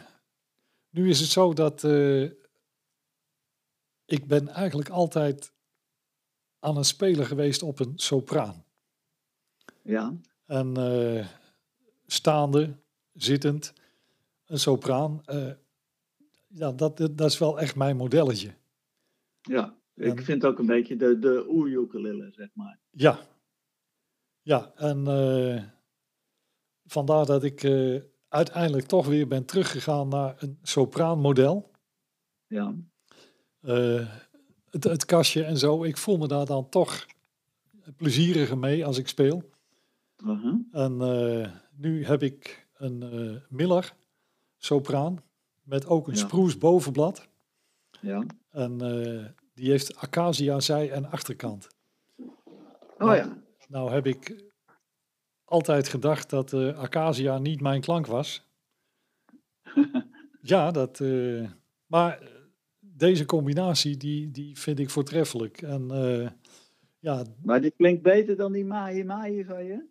[0.90, 2.22] nu is het zo dat eh,
[4.04, 5.52] ik ben eigenlijk altijd
[6.58, 8.64] aan het spelen geweest op een sopraan.
[9.82, 11.26] ja, En eh,
[12.06, 12.76] staande,
[13.12, 13.72] zittend,
[14.44, 15.22] een sopraan.
[16.46, 18.54] ja, dat, dat is wel echt mijn modelletje.
[19.40, 19.78] ja.
[19.94, 22.78] Ik En- vind ook een beetje de, de oer-ukulele, zeg maar.
[22.90, 23.20] Ja.
[24.42, 25.04] Ja, en
[26.84, 27.60] vandaar dat ik
[28.30, 31.70] uiteindelijk toch weer ben teruggegaan naar een sopraanmodel.
[32.46, 32.74] Ja,
[33.60, 34.08] Eh,
[34.70, 35.84] het, het kastje en zo.
[35.84, 37.06] Ik voel me daar dan toch
[37.96, 39.50] plezieriger mee als ik speel.
[40.24, 40.54] uh-huh.
[40.72, 43.94] En eh, nu heb ik een eh, Miller
[44.56, 45.22] sopraan
[45.62, 46.20] met ook een Ja.
[46.20, 47.28] spruce bovenblad.
[48.00, 48.24] ja.
[48.50, 48.78] En
[49.54, 51.68] die heeft acacia zij en achterkant.
[52.98, 53.36] Oh ja,
[53.68, 54.44] Nou heb ik
[55.50, 58.48] altijd gedacht dat eh acacia niet mijn klank was.
[60.52, 61.50] ja, dat, eh,
[61.86, 62.22] maar
[62.80, 65.62] deze combinatie die, die vind ik voortreffelijk.
[65.62, 66.28] En eh,
[66.98, 69.84] ja, maar die klinkt beter dan die maaie maaie van je?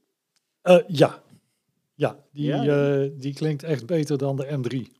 [0.87, 1.23] ja.
[1.93, 3.07] Ja, die, Ja?
[3.17, 4.97] die klinkt echt beter dan de M3.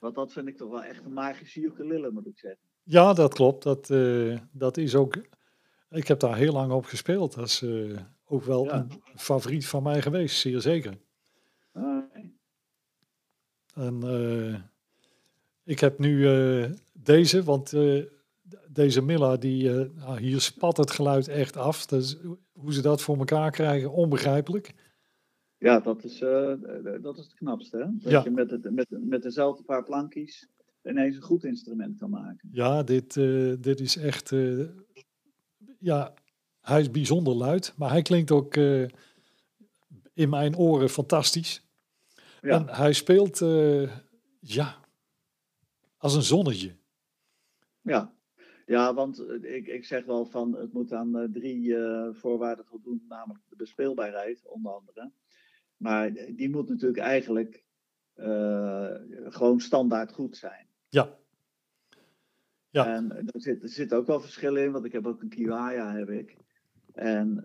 [0.00, 2.60] Want dat vind ik toch wel echt een magische ukulele, moet ik zeggen.
[2.82, 3.62] Ja, dat klopt.
[3.62, 3.86] Dat,
[4.52, 5.16] dat is ook.
[5.90, 7.34] Ik heb daar heel lang op gespeeld.
[7.34, 8.74] Dat is eh, ook wel Ja.
[8.74, 10.98] een favoriet van mij geweest, zeer zeker.
[13.74, 14.60] En eh,
[15.64, 18.04] ik heb nu eh, deze, want eh,
[18.70, 21.86] deze Milla, die, nou, hier spat het geluid echt af.
[21.86, 22.16] Dus
[22.52, 24.74] hoe ze dat voor elkaar krijgen, onbegrijpelijk.
[25.58, 26.18] Ja, dat is,
[27.00, 27.84] dat is het knapste, hè?
[27.84, 28.22] Dat Ja.
[28.24, 30.48] je met, het, met, met dezelfde paar plankjes
[30.84, 32.48] ineens een goed instrument kan maken.
[32.52, 33.14] Ja, dit,
[33.62, 34.34] dit is echt.
[35.78, 36.14] ja,
[36.68, 38.82] hij is bijzonder luid, maar hij klinkt ook eh,
[40.12, 41.66] in mijn oren fantastisch.
[42.40, 43.96] Ja, En hij speelt, eh,
[44.40, 44.76] ja,
[45.96, 46.76] als een zonnetje.
[47.82, 48.14] ja.
[48.66, 51.74] ja want eh, ik, ik zeg wel van het moet aan drie
[52.12, 55.12] voorwaarden voldoen, namelijk de bespeelbaarheid onder andere.
[55.76, 57.64] Maar die moet natuurlijk eigenlijk
[59.28, 60.66] gewoon standaard goed zijn.
[60.88, 61.18] Ja.
[62.70, 62.94] Ja.
[62.94, 65.96] En er zit, er zit ook wel verschillen in, want ik heb ook een Kiwaya,
[65.96, 66.36] heb ik.
[66.98, 67.44] En,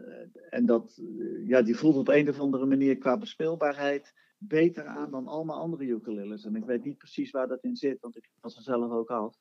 [0.49, 1.01] en dat,
[1.45, 5.57] ja, die voelt op een of andere manier qua bespeelbaarheid beter aan dan al mijn
[5.59, 6.45] andere ukuleles.
[6.45, 9.09] En ik weet niet precies waar dat in zit, want ik was er zelf ook
[9.09, 9.37] af.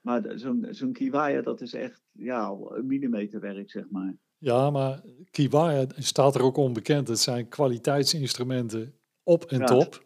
[0.00, 4.14] Maar zo'n zo'n kiwaya, dat is echt ja, een millimeterwerk, zeg maar.
[4.38, 7.08] Ja, maar Kiwaya staat er ook onbekend.
[7.08, 9.64] Het zijn kwaliteitsinstrumenten op en Ja.
[9.64, 10.04] top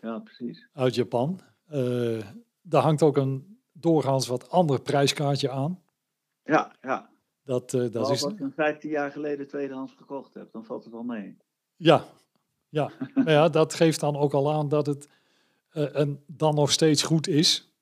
[0.00, 0.68] Ja, precies.
[0.72, 1.40] uit Japan.
[1.66, 2.26] Eh
[2.68, 5.82] daar hangt ook een doorgaans wat ander prijskaartje aan.
[6.42, 7.10] Ja, ja.
[7.46, 10.92] Dat, eh, dat is, als hem 15 jaar geleden tweedehands gekocht heb, dan valt het
[10.92, 11.36] wel mee.
[11.76, 12.04] ja,
[12.68, 12.90] ja.
[13.14, 15.08] maar ja, dat geeft dan ook al aan dat het
[15.68, 17.72] eh, en dan nog steeds goed is.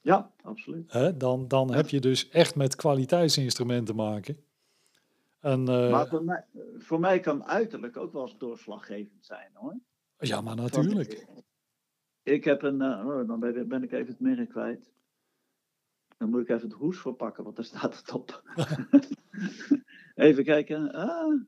[0.00, 0.92] Ja, absoluut.
[0.92, 1.16] Hè?
[1.16, 4.44] Dan, dan heb je dus echt met kwaliteitsinstrumenten te maken.
[5.40, 6.44] En, eh, maar voor mij,
[6.78, 9.74] voor mij kan uiterlijk ook wel eens doorslaggevend zijn hoor.
[10.18, 11.12] ja, maar natuurlijk.
[11.12, 11.26] Ik,
[12.22, 14.90] ik heb een, oh, dan ben, ben ik even het merk kwijt.
[16.16, 18.42] Dan moet ik even het hoes voor pakken, want daar staat het op.
[20.14, 20.92] even kijken.
[20.92, 21.40] Ah,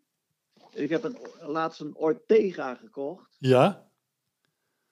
[0.72, 3.36] ik heb een, laatst een Ortega gekocht.
[3.38, 3.90] Ja,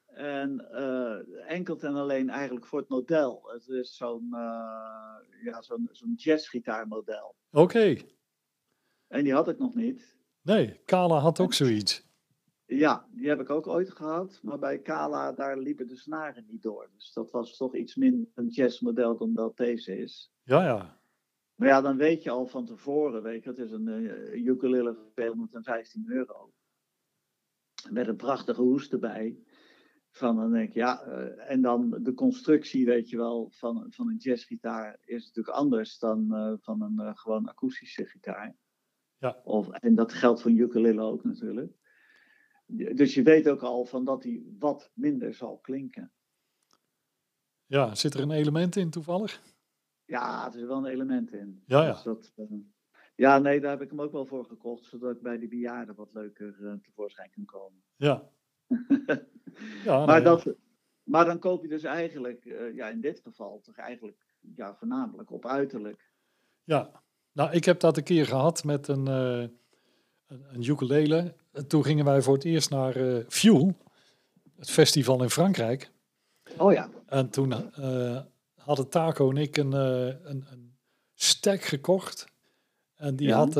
[0.07, 3.43] En eh, enkel en alleen eigenlijk voor het model.
[3.53, 7.35] Het is zo'n eh, ja, zo'n zo'n jazzgitaarmodel.
[7.51, 7.97] oké.
[9.09, 10.17] En die had ik nog niet.
[10.43, 12.06] Nee, Kala had ook zoiets.
[12.67, 14.41] Ja, die heb ik ook ooit gehad.
[14.43, 16.91] Maar bij Kala, daar liepen de snaren niet door.
[16.95, 20.33] Dus dat was toch iets minder een jazzmodel dan dat deze is.
[20.43, 21.01] Ja, ja.
[21.55, 24.95] Maar ja, dan weet je al van tevoren, weet je, het is een eh, ukulele
[24.95, 26.53] voor 215 euro.
[27.91, 29.39] Met een prachtige hoes erbij.
[30.11, 34.09] Van dan denk ik, ja, eh, en dan de constructie, weet je wel, van, van
[34.09, 38.57] een jazzgitaar is natuurlijk anders dan eh, van een gewoon akoestische gitaar.
[39.19, 39.41] Ja.
[39.45, 41.73] Of, en dat geldt voor ukulele ook natuurlijk.
[42.67, 46.13] Dus je weet ook al van dat die wat minder zal klinken.
[47.67, 49.43] Ja, zit er een element in toevallig?
[50.05, 51.63] Ja, er is wel een element in.
[51.67, 51.93] Ja, ja.
[51.93, 52.47] Dus dat, eh,
[53.15, 55.95] ja, nee, daar heb ik hem ook wel voor gekocht, zodat ik bij die bejaarden
[55.95, 57.83] wat leuker eh, tevoorschijn kan komen.
[57.97, 58.29] Ja.
[59.85, 60.55] ja maar, nee, dat,
[61.03, 64.25] maar dan koop je dus eigenlijk, eh, ja, in dit geval toch eigenlijk,
[64.55, 66.11] ja, voornamelijk op uiterlijk.
[66.65, 67.03] Ja,
[67.33, 69.59] nou, ik heb dat een keer gehad met een, een,
[70.27, 71.35] een ukulele.
[71.57, 73.77] En Toen gingen wij voor het eerst naar eh, Fuel,
[74.57, 75.91] het festival in Frankrijk.
[76.59, 78.21] Oh ja, En toen eh,
[78.55, 80.77] hadden Taco en ik een, eh, een, een
[81.15, 82.27] stack gekocht.
[82.95, 83.37] En die Ja.
[83.37, 83.55] had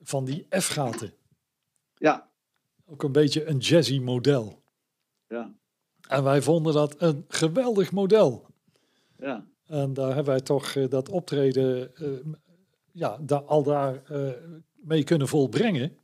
[0.00, 1.12] van die F-gaten.
[1.96, 2.30] ja,
[2.86, 4.62] Ook een beetje een jazzy model.
[5.28, 5.54] ja,
[6.08, 8.46] En wij vonden dat een geweldig model.
[9.18, 9.46] ja.
[9.66, 11.92] En daar hebben wij toch dat optreden
[12.92, 14.02] ja, daar, al daar
[14.74, 15.98] mee kunnen volbrengen.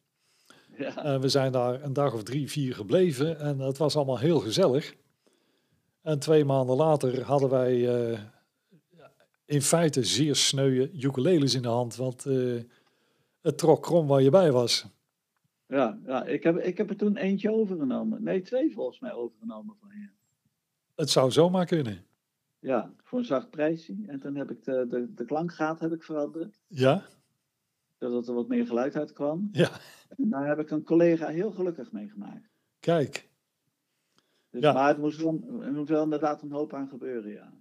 [0.80, 1.04] Ja.
[1.04, 4.38] En we zijn daar een dag of drie, vier gebleven en dat was allemaal heel
[4.40, 4.94] gezellig.
[6.02, 8.20] En twee maanden later hadden wij eh,
[9.44, 12.60] in feite zeer sneuwe ukuleles in de hand, want eh,
[13.40, 14.86] het trok krom waar je bij was.
[15.66, 16.24] ja, ja.
[16.24, 18.22] Ik, heb, ik heb er toen eentje overgenomen.
[18.22, 20.08] Nee, twee volgens mij overgenomen van je.
[20.94, 22.04] Het zou zomaar kunnen.
[22.58, 23.96] Ja, voor een zacht prijsje.
[24.06, 27.04] En toen heb ik de, de, de klankgaat heb ik veranderd, Ja,
[27.98, 29.48] zodat er wat meer geluid uit kwam.
[29.52, 29.70] ja,
[30.16, 32.48] En daar heb ik een collega heel gelukkig mee gemaakt.
[32.80, 33.28] kijk.
[34.50, 34.72] Dus, Ja.
[34.72, 37.52] Maar het moest, wel, er moet wel inderdaad een hoop aan gebeuren, ja.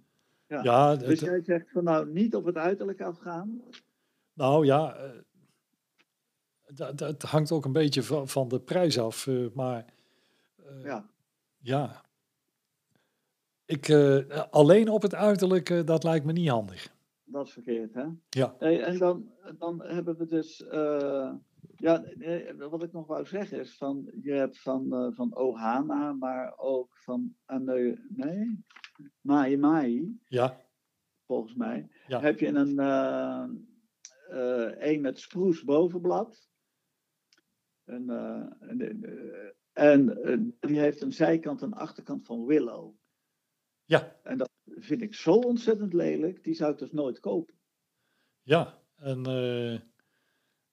[0.46, 0.62] Ja.
[0.62, 3.62] Ja, Dus jij zegt van nou niet op het uiterlijk afgaan.
[4.32, 5.10] nou ja, eh,
[6.74, 9.26] dat, dat hangt ook een beetje van, van de prijs af.
[9.26, 9.84] eh, maar
[10.56, 11.06] eh, Ja,
[11.58, 12.04] Ja.
[13.64, 13.90] Ik,
[14.50, 16.94] alleen op het uiterlijk, dat lijkt me niet handig.
[17.24, 18.04] dat is verkeerd, hè?
[18.28, 18.54] Ja.
[18.58, 20.64] Hey, en dan, dan hebben we dus.
[21.80, 24.10] Ja, eh, wat ik nog wou zeggen is van.
[24.22, 27.96] Je hebt van, eh, van Ohana, maar ook van Aneu.
[28.08, 28.64] Nee?
[29.20, 30.60] Mai Mai, Ja,
[31.26, 31.88] volgens mij.
[32.06, 32.20] Ja.
[32.20, 32.78] Heb je een.
[32.78, 33.48] eh,
[34.92, 36.48] een met sproes bovenblad.
[37.84, 38.10] En,
[38.60, 38.80] en,
[39.72, 42.94] en die heeft een zijkant en achterkant van Willow.
[43.84, 47.54] ja, En dat vind ik zo ontzettend lelijk, die zou ik dus nooit kopen.
[48.42, 48.78] ja.
[48.96, 49.80] En eh,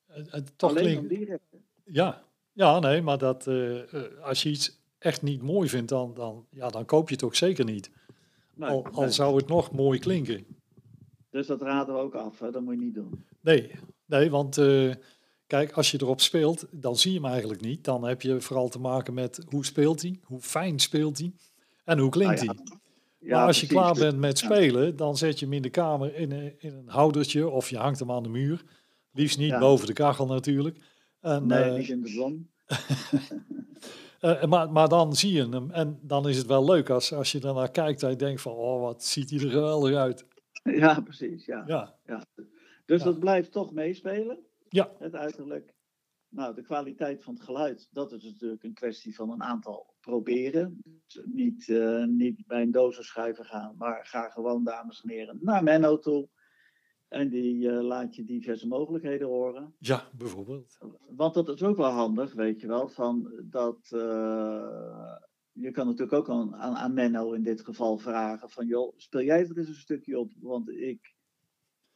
[0.08, 1.44] het, het toch Alleen klinkt-.
[1.84, 6.14] Ja, ja, nee, maar dat, eh, eh, als je iets echt niet mooi vindt, dan,
[6.14, 7.92] dan, ja, dan koop je het ook zeker niet.
[8.54, 9.12] Nee, al, al nee.
[9.12, 10.46] zou het nog mooi klinken.
[11.30, 12.52] Dus dat raden we ook af, hè?
[12.52, 13.26] dat moet je niet doen.
[13.42, 13.72] Nee,
[14.06, 14.94] nee want eh,
[15.48, 17.84] kijk, als je erop speelt, dan zie je hem eigenlijk niet.
[17.84, 21.32] Dan heb je vooral te maken met hoe speelt hij, hoe fijn speelt hij
[21.84, 22.54] en hoe klinkt Ah, ja.
[22.56, 22.78] hij.
[23.20, 23.84] Ja, maar als je precies.
[23.84, 26.90] klaar bent met spelen, dan zet je hem in de kamer in een, in een
[26.90, 28.64] houdertje of je hangt hem aan de muur.
[29.18, 29.60] Liefst niet Ja.
[29.60, 30.78] boven de kachel natuurlijk.
[31.20, 32.50] En, Nee, eh, niet in de zon.
[34.20, 37.32] eh, maar, maar dan zie je hem en dan is het wel leuk als, als
[37.32, 40.26] je daarnaar kijkt en je denkt van, oh wat ziet hij er geweldig uit.
[40.64, 41.46] Ja, precies.
[41.46, 41.64] Ja.
[41.68, 41.98] Ja,
[42.86, 43.06] Dus Ja.
[43.06, 44.40] dat blijft toch meespelen,
[44.70, 45.74] ja, het uiterlijk.
[46.30, 50.82] Nou, de kwaliteit van het geluid, dat is natuurlijk een kwestie van een aantal proberen.
[50.84, 55.64] Dus niet, uh, niet bij een dozenschuiver gaan, maar ga gewoon, dames en heren, naar
[55.64, 56.30] Menno toe.
[57.08, 59.76] En die uh, laat je diverse mogelijkheden horen.
[59.80, 60.78] Ja, bijvoorbeeld.
[61.10, 62.88] Want dat is ook wel handig, weet je wel.
[62.88, 65.16] Van dat, uh,
[65.52, 69.22] je kan natuurlijk ook aan, aan, aan, Menno in dit geval vragen: van joh, speel
[69.22, 70.32] jij er eens een stukje op?
[70.40, 71.16] Want ik,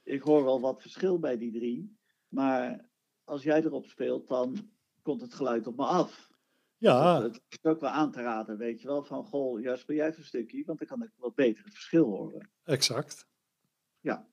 [0.03, 1.97] ik hoor wel wat verschil bij die drie.
[2.28, 2.89] Maar
[3.24, 6.30] als jij erop speelt, dan komt het geluid op me af.
[6.78, 7.20] Ja.
[7.20, 9.03] Dus dat, is ook wel aan te raden, weet je wel.
[9.03, 11.74] Van goh, ja, speel jij even een stukje, want dan kan ik wat beter het
[11.74, 12.51] verschil horen.
[12.64, 13.28] Exact.
[13.99, 14.28] Ja.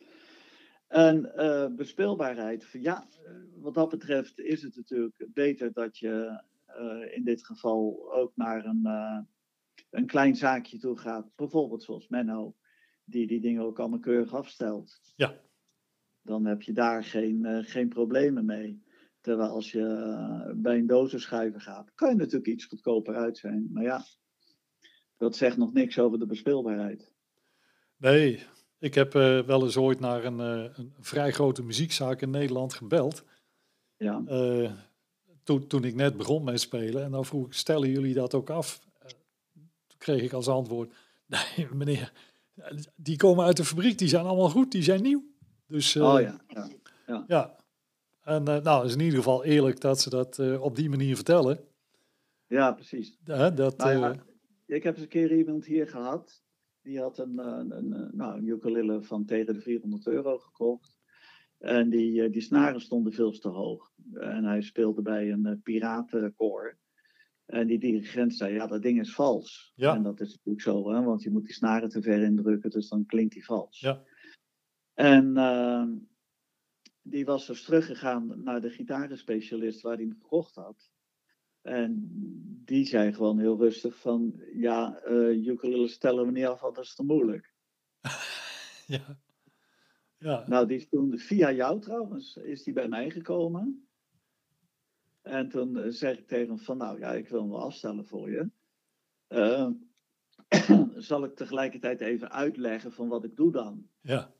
[0.88, 3.08] En uh, bespeelbaarheid, ja,
[3.60, 8.64] wat dat betreft is het natuurlijk beter dat je uh, in dit geval ook naar
[8.64, 9.18] een, uh,
[9.90, 11.30] een klein zaakje toe gaat.
[11.36, 12.56] Bijvoorbeeld zoals Menno,
[13.04, 15.00] die die dingen ook allemaal keurig afstelt.
[15.16, 15.40] Ja.
[16.22, 18.82] Dan heb je daar geen, geen problemen mee.
[19.20, 23.68] Terwijl als je bij een dozenschuiver gaat, kan je natuurlijk iets goedkoper uit zijn.
[23.72, 24.04] Maar ja,
[25.16, 27.12] dat zegt nog niks over de bespeelbaarheid.
[27.96, 28.42] Nee,
[28.78, 32.74] ik heb uh, wel eens ooit naar een, uh, een, vrij grote muziekzaak in Nederland
[32.74, 33.24] gebeld.
[33.96, 34.22] Ja.
[34.28, 34.72] Uh,
[35.42, 37.04] toen, toen ik net begon met spelen.
[37.04, 38.86] En dan vroeg ik, stellen jullie dat ook af?
[39.86, 40.94] toen kreeg ik als antwoord,
[41.56, 42.12] nee meneer,
[42.96, 45.24] die komen uit de fabriek, die zijn allemaal goed, die zijn nieuw.
[45.66, 46.40] Dus, oh ja.
[46.48, 46.68] ja.
[47.06, 47.24] ja.
[47.28, 47.56] ja.
[48.20, 51.60] En nou, is in ieder geval eerlijk dat ze dat op die manier vertellen.
[52.46, 53.18] Ja, precies.
[53.22, 54.14] dat, nou ja,
[54.66, 56.42] ik heb eens een keer iemand hier gehad
[56.88, 60.98] die had een, een, een, nou, een ukulele van tegen de 400 euro gekocht.
[61.58, 63.92] En die, die snaren stonden veel te hoog.
[64.12, 66.78] En hij speelde bij een piratenkoor.
[67.46, 69.72] En die dirigent zei, ja, dat ding is vals.
[69.74, 69.94] Ja.
[69.94, 72.88] En dat is natuurlijk zo, hè, want je moet die snaren te ver indrukken, dus
[72.88, 73.80] dan klinkt die vals.
[73.80, 74.04] Ja.
[74.94, 75.86] En uh,
[77.02, 80.90] die was dus teruggegaan naar de gitarenspecialist waar hij hem gekocht had.
[81.68, 82.08] En
[82.64, 86.84] die zei gewoon heel rustig van, ja, uh, ukulele stellen we niet af, want dat
[86.84, 87.54] is te moeilijk.
[88.86, 89.18] ja.
[90.18, 90.48] ja.
[90.48, 93.88] Nou, die is toen via jou trouwens, is die bij mij gekomen.
[95.22, 98.30] En toen zeg ik tegen hem van, nou ja, ik wil hem wel afstellen voor
[98.30, 98.50] je.
[99.28, 99.70] Uh,
[101.10, 103.88] zal ik tegelijkertijd even uitleggen van wat ik doe dan?
[104.00, 104.34] Ja.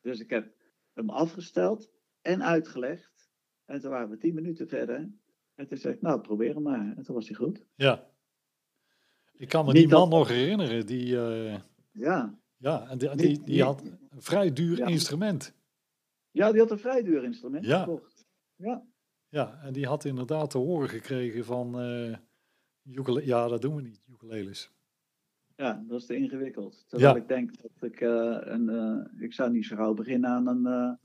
[0.00, 0.54] Dus ik heb
[0.92, 3.30] hem afgesteld en uitgelegd.
[3.64, 5.20] En toen waren we tien minuten verder.
[5.54, 6.94] En toen zei ik, nou, probeer hem maar.
[6.96, 7.64] En toen was hij goed.
[7.74, 8.10] Ja.
[9.32, 10.18] Ik kan me niet die man dat...
[10.18, 10.86] nog herinneren.
[10.86, 11.58] Die, uh,
[11.90, 12.38] ja.
[12.56, 14.86] Ja, en die, die, die, had een vrij duur ja.
[14.86, 15.54] instrument.
[16.30, 17.78] Ja, die had een vrij duur instrument ja.
[17.82, 18.26] gekocht.
[18.56, 18.86] Ja.
[19.28, 21.80] Ja, en die had inderdaad te horen gekregen van...
[21.80, 22.16] Uh,
[22.82, 24.70] ukulele, ja, dat doen we niet, ukuleles.
[25.56, 26.84] Ja, dat is te ingewikkeld.
[26.88, 27.20] Terwijl ja.
[27.20, 28.68] ik denk dat ik uh, een...
[28.68, 30.98] Uh, ik zou niet zo gauw beginnen aan een...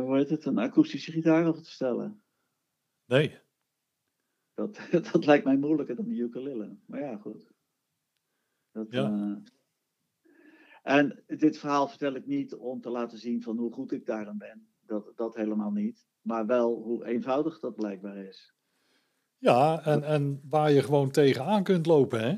[0.00, 0.44] hoe heet het?
[0.44, 2.22] Een akoestische gitaar af te stellen.
[3.10, 3.38] Nee.
[4.54, 4.80] Dat,
[5.12, 6.76] dat lijkt mij moeilijker dan de ukulele.
[6.86, 7.50] Maar ja, goed.
[8.72, 9.10] Dat, ja.
[9.10, 9.36] Uh...
[10.82, 14.38] En dit verhaal vertel ik niet om te laten zien van hoe goed ik daarin
[14.38, 14.68] ben.
[14.80, 16.06] Dat, dat helemaal niet.
[16.20, 18.54] Maar wel hoe eenvoudig dat blijkbaar is.
[19.38, 22.36] Ja, en, en waar je gewoon tegenaan kunt lopen, hè?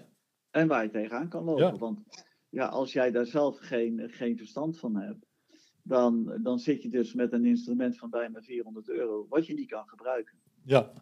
[0.50, 1.64] En waar je tegenaan kan lopen.
[1.64, 1.76] Ja.
[1.76, 2.00] Want
[2.48, 5.26] ja, als jij daar zelf geen, geen verstand van hebt,
[5.82, 9.70] dan, dan zit je dus met een instrument van bijna 400 euro, wat je niet
[9.70, 10.41] kan gebruiken.
[10.64, 10.92] Ja.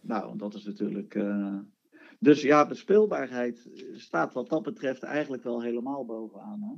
[0.00, 1.14] Nou, dat is natuurlijk.
[1.14, 1.58] Uh...
[2.22, 6.60] Dus ja, bespeelbaarheid staat wat dat betreft eigenlijk wel helemaal bovenaan.
[6.60, 6.74] Hè?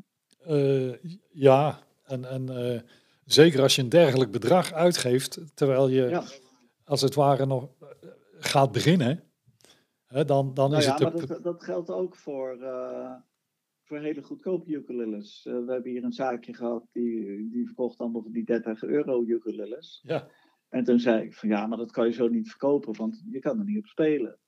[0.46, 0.94] Uh,
[1.30, 2.80] ja, en, en uh,
[3.24, 6.24] zeker als je een dergelijk bedrag uitgeeft, terwijl je ja.
[6.84, 7.68] als het ware nog
[8.38, 9.22] gaat beginnen,
[10.06, 11.02] hè, dan, dan nou is ja, het.
[11.02, 12.58] Maar dat, dat geldt ook voor,
[13.82, 15.40] voor hele goedkope ukuleles.
[15.42, 20.00] we hebben hier een zaakje gehad die, die verkocht allemaal voor die 30 euro ukuleles.
[20.06, 20.28] Ja.
[20.74, 23.38] En toen zei ik van ja, maar dat kan je zo niet verkopen, want je
[23.38, 24.38] kan er niet op spelen.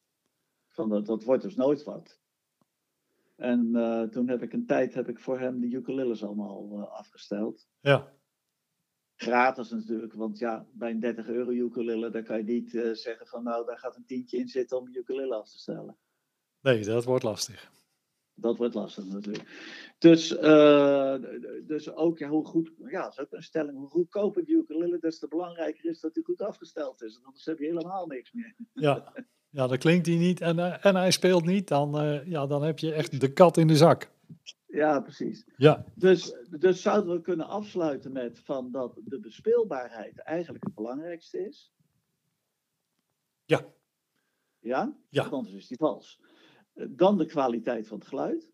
[0.69, 2.21] Van dat, dat wordt dus nooit wat.
[3.37, 6.91] En uh, toen heb ik een tijd heb ik voor hem de ukuleles allemaal uh,
[6.91, 7.69] afgesteld.
[7.81, 8.13] Ja.
[9.15, 13.27] Gratis natuurlijk, want ja, bij een 30 euro ukulele, daar kan je niet uh, zeggen
[13.27, 15.99] van nou, daar gaat een tientje in zitten om je ukulele af te stellen.
[16.61, 17.71] Nee, dat wordt lastig.
[18.39, 19.45] Dat wordt lastig natuurlijk.
[19.99, 21.17] Dus, uh,
[21.67, 23.79] dus ook ja, hoe goed, ja, dat is ook een stelling.
[23.79, 27.21] Hoe goedkoper de ukulele, des te belangrijker is dat hij goed afgesteld is.
[27.23, 28.55] Anders heb je helemaal niks meer.
[28.73, 29.13] Ja,
[29.51, 32.63] ja dan klinkt hij niet en, uh, en hij speelt niet, dan, uh, ja, dan
[32.63, 34.11] heb je echt de kat in de zak.
[34.67, 35.47] Ja, precies.
[35.57, 35.85] Ja.
[35.95, 41.73] Dus, dus zouden we kunnen afsluiten met van dat de bespeelbaarheid eigenlijk het belangrijkste is?
[43.45, 43.67] Ja.
[44.59, 44.97] Ja?
[45.09, 45.23] Ja.
[45.23, 46.21] Want anders is die vals.
[46.89, 48.51] Dan de kwaliteit van het geluid.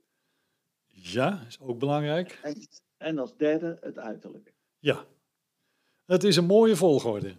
[0.88, 2.38] Ja, is ook belangrijk.
[2.42, 2.56] En,
[2.96, 4.54] en als derde het uiterlijk.
[4.78, 5.04] Ja.
[6.04, 7.36] Het is een mooie volgorde.